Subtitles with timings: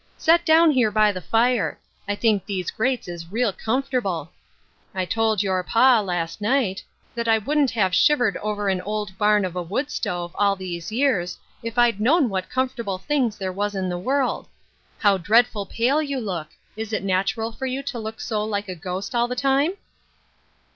[0.17, 1.79] Set down here by the fire.
[2.07, 4.31] I think these grates is real comfortable,
[4.95, 9.15] I told your pa, last night, that I wouldn't have shiv ered over an old
[9.19, 13.51] barn of a wood stove, all these years, if I'd known what comfortable things there
[13.53, 14.47] was in the world.
[14.97, 16.47] How dreadful pale you look!
[16.75, 19.73] Is it natural for you to look so like a ghost all the time